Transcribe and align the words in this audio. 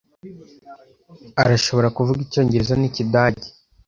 Arashobora 1.41 1.93
kuvuga 1.97 2.19
Icyongereza 2.25 2.73
n'Ikidage. 2.77 3.47